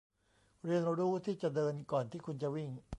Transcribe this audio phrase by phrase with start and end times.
[0.65, 2.69] เรียนรู้ที่จะเดินก่อนที่คุณจะวิ่ง